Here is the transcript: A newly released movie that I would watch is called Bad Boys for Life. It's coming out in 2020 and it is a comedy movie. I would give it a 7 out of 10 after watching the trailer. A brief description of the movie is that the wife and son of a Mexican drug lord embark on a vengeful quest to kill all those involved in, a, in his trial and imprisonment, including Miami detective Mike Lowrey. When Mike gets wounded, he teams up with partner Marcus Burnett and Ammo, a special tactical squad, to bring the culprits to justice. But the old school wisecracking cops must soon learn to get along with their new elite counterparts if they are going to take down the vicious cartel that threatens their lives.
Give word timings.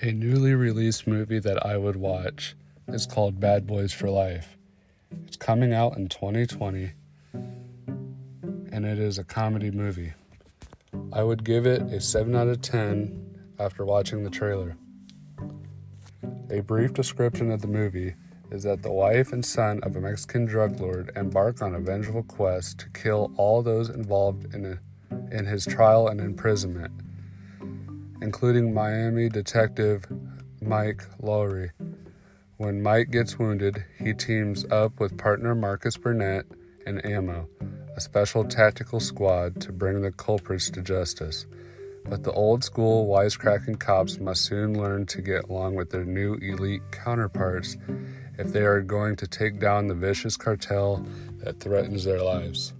A 0.00 0.12
newly 0.12 0.54
released 0.54 1.08
movie 1.08 1.40
that 1.40 1.66
I 1.66 1.76
would 1.76 1.96
watch 1.96 2.54
is 2.86 3.04
called 3.04 3.40
Bad 3.40 3.66
Boys 3.66 3.92
for 3.92 4.08
Life. 4.08 4.56
It's 5.26 5.36
coming 5.36 5.72
out 5.72 5.96
in 5.96 6.08
2020 6.08 6.92
and 7.32 8.86
it 8.86 9.00
is 9.00 9.18
a 9.18 9.24
comedy 9.24 9.72
movie. 9.72 10.12
I 11.12 11.24
would 11.24 11.42
give 11.42 11.66
it 11.66 11.82
a 11.92 12.00
7 12.00 12.36
out 12.36 12.46
of 12.46 12.62
10 12.62 13.40
after 13.58 13.84
watching 13.84 14.22
the 14.22 14.30
trailer. 14.30 14.76
A 16.48 16.60
brief 16.60 16.92
description 16.92 17.50
of 17.50 17.60
the 17.60 17.66
movie 17.66 18.14
is 18.52 18.62
that 18.62 18.84
the 18.84 18.92
wife 18.92 19.32
and 19.32 19.44
son 19.44 19.80
of 19.82 19.96
a 19.96 20.00
Mexican 20.00 20.44
drug 20.44 20.78
lord 20.78 21.10
embark 21.16 21.60
on 21.60 21.74
a 21.74 21.80
vengeful 21.80 22.22
quest 22.22 22.78
to 22.78 22.88
kill 22.90 23.32
all 23.36 23.64
those 23.64 23.88
involved 23.88 24.54
in, 24.54 24.64
a, 24.64 24.78
in 25.34 25.44
his 25.44 25.66
trial 25.66 26.06
and 26.06 26.20
imprisonment, 26.20 26.92
including 28.20 28.74
Miami 28.74 29.28
detective 29.28 30.04
Mike 30.60 31.02
Lowrey. 31.22 31.70
When 32.56 32.82
Mike 32.82 33.10
gets 33.10 33.38
wounded, 33.38 33.84
he 33.98 34.12
teams 34.12 34.64
up 34.70 34.98
with 34.98 35.16
partner 35.16 35.54
Marcus 35.54 35.96
Burnett 35.96 36.46
and 36.86 37.04
Ammo, 37.04 37.48
a 37.96 38.00
special 38.00 38.44
tactical 38.44 38.98
squad, 38.98 39.60
to 39.60 39.72
bring 39.72 40.02
the 40.02 40.10
culprits 40.10 40.70
to 40.70 40.82
justice. 40.82 41.46
But 42.04 42.24
the 42.24 42.32
old 42.32 42.64
school 42.64 43.06
wisecracking 43.06 43.78
cops 43.78 44.18
must 44.18 44.44
soon 44.46 44.80
learn 44.80 45.06
to 45.06 45.22
get 45.22 45.44
along 45.48 45.74
with 45.74 45.90
their 45.90 46.04
new 46.04 46.34
elite 46.34 46.82
counterparts 46.90 47.76
if 48.38 48.52
they 48.52 48.62
are 48.62 48.80
going 48.80 49.16
to 49.16 49.26
take 49.26 49.60
down 49.60 49.88
the 49.88 49.94
vicious 49.94 50.36
cartel 50.36 51.06
that 51.38 51.60
threatens 51.60 52.04
their 52.04 52.22
lives. 52.22 52.72